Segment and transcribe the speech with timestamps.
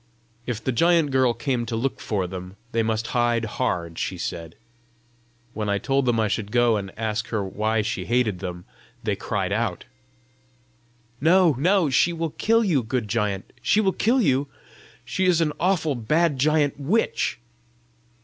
[0.47, 4.55] If the giant girl came to look for them, they must hide hard, she said.
[5.53, 8.65] When I told them I should go and ask her why she hated them,
[9.03, 9.85] they cried out,
[11.21, 11.91] "No, no!
[11.91, 14.47] she will kill you, good giant; she will kill you!
[15.05, 17.37] She is an awful bad giant witch!"